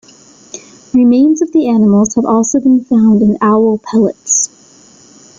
[0.95, 4.49] Remains of the animals have also been found in owl pellets.